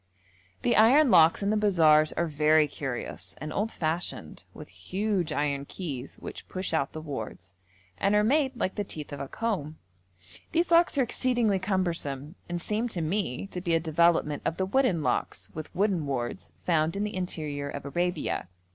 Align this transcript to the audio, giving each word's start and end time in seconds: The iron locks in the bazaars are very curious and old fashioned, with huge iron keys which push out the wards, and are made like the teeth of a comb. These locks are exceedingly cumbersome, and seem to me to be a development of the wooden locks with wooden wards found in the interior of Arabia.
The 0.63 0.75
iron 0.77 1.11
locks 1.11 1.43
in 1.43 1.51
the 1.51 1.55
bazaars 1.57 2.11
are 2.13 2.25
very 2.25 2.67
curious 2.67 3.35
and 3.39 3.53
old 3.53 3.71
fashioned, 3.71 4.45
with 4.51 4.67
huge 4.67 5.31
iron 5.31 5.65
keys 5.65 6.15
which 6.15 6.49
push 6.49 6.73
out 6.73 6.93
the 6.93 6.99
wards, 7.01 7.53
and 7.99 8.15
are 8.15 8.23
made 8.23 8.55
like 8.59 8.73
the 8.73 8.83
teeth 8.83 9.13
of 9.13 9.19
a 9.19 9.27
comb. 9.27 9.77
These 10.53 10.71
locks 10.71 10.97
are 10.97 11.03
exceedingly 11.03 11.59
cumbersome, 11.59 12.33
and 12.49 12.59
seem 12.59 12.87
to 12.87 13.01
me 13.01 13.45
to 13.51 13.61
be 13.61 13.75
a 13.75 13.79
development 13.79 14.41
of 14.43 14.57
the 14.57 14.65
wooden 14.65 15.03
locks 15.03 15.51
with 15.53 15.69
wooden 15.75 16.07
wards 16.07 16.51
found 16.65 16.95
in 16.95 17.03
the 17.03 17.15
interior 17.15 17.69
of 17.69 17.85
Arabia. 17.85 18.47